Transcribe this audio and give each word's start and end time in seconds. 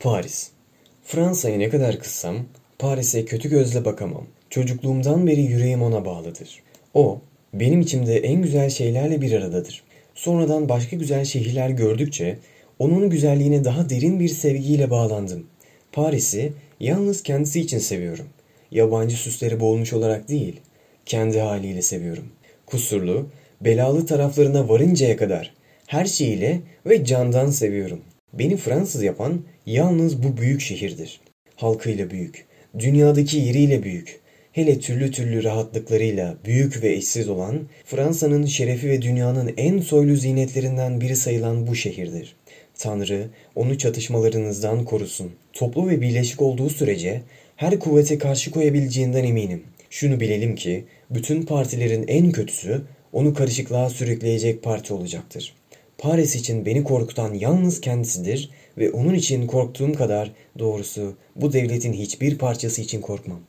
Paris. 0.00 0.50
Fransa'ya 1.04 1.56
ne 1.56 1.68
kadar 1.68 1.98
kızsam 1.98 2.36
Paris'e 2.78 3.24
kötü 3.24 3.50
gözle 3.50 3.84
bakamam. 3.84 4.26
Çocukluğumdan 4.50 5.26
beri 5.26 5.40
yüreğim 5.40 5.82
ona 5.82 6.04
bağlıdır. 6.04 6.62
O, 6.94 7.20
benim 7.54 7.80
içimde 7.80 8.18
en 8.18 8.42
güzel 8.42 8.70
şeylerle 8.70 9.20
bir 9.20 9.32
aradadır. 9.32 9.82
Sonradan 10.14 10.68
başka 10.68 10.96
güzel 10.96 11.24
şehirler 11.24 11.70
gördükçe 11.70 12.38
onun 12.78 13.10
güzelliğine 13.10 13.64
daha 13.64 13.90
derin 13.90 14.20
bir 14.20 14.28
sevgiyle 14.28 14.90
bağlandım. 14.90 15.46
Paris'i 15.92 16.52
yalnız 16.80 17.22
kendisi 17.22 17.60
için 17.60 17.78
seviyorum. 17.78 18.26
Yabancı 18.70 19.16
süsleri 19.16 19.60
boğulmuş 19.60 19.92
olarak 19.92 20.28
değil, 20.28 20.60
kendi 21.06 21.40
haliyle 21.40 21.82
seviyorum. 21.82 22.28
Kusurlu, 22.66 23.26
belalı 23.60 24.06
taraflarına 24.06 24.68
varıncaya 24.68 25.16
kadar 25.16 25.54
her 25.86 26.04
şeyiyle 26.04 26.60
ve 26.86 27.04
candan 27.04 27.50
seviyorum. 27.50 28.00
Beni 28.32 28.56
Fransız 28.56 29.02
yapan 29.02 29.42
yalnız 29.66 30.22
bu 30.22 30.36
büyük 30.36 30.60
şehirdir. 30.60 31.20
Halkıyla 31.56 32.10
büyük, 32.10 32.46
dünyadaki 32.78 33.38
yeriyle 33.38 33.82
büyük, 33.82 34.20
hele 34.52 34.80
türlü 34.80 35.10
türlü 35.10 35.44
rahatlıklarıyla 35.44 36.36
büyük 36.44 36.82
ve 36.82 36.92
eşsiz 36.92 37.28
olan 37.28 37.60
Fransa'nın 37.84 38.46
şerefi 38.46 38.88
ve 38.88 39.02
dünyanın 39.02 39.54
en 39.56 39.80
soylu 39.80 40.16
zinetlerinden 40.16 41.00
biri 41.00 41.16
sayılan 41.16 41.66
bu 41.66 41.74
şehirdir. 41.74 42.36
Tanrı 42.78 43.28
onu 43.54 43.78
çatışmalarınızdan 43.78 44.84
korusun. 44.84 45.30
Toplu 45.52 45.88
ve 45.88 46.00
birleşik 46.00 46.42
olduğu 46.42 46.70
sürece 46.70 47.22
her 47.56 47.78
kuvvete 47.78 48.18
karşı 48.18 48.50
koyabileceğinden 48.50 49.24
eminim. 49.24 49.62
Şunu 49.90 50.20
bilelim 50.20 50.54
ki 50.54 50.84
bütün 51.10 51.42
partilerin 51.42 52.04
en 52.08 52.32
kötüsü 52.32 52.82
onu 53.12 53.34
karışıklığa 53.34 53.90
sürükleyecek 53.90 54.62
parti 54.62 54.94
olacaktır. 54.94 55.54
Paris 55.98 56.36
için 56.36 56.66
beni 56.66 56.84
korkutan 56.84 57.34
yalnız 57.34 57.80
kendisidir 57.80 58.50
ve 58.78 58.90
onun 58.90 59.14
için 59.14 59.46
korktuğum 59.46 59.92
kadar 59.92 60.32
doğrusu 60.58 61.16
bu 61.36 61.52
devletin 61.52 61.92
hiçbir 61.92 62.38
parçası 62.38 62.82
için 62.82 63.00
korkmam. 63.00 63.40